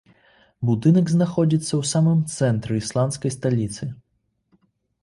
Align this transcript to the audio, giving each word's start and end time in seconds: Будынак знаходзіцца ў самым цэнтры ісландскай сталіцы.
Будынак 0.69 1.11
знаходзіцца 1.15 1.69
ў 1.69 1.83
самым 1.91 2.19
цэнтры 2.39 2.73
ісландскай 2.81 3.31
сталіцы. 3.39 3.83